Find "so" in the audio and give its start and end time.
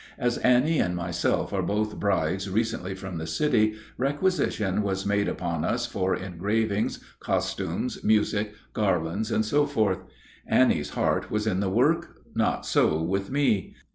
9.45-9.67, 12.65-12.99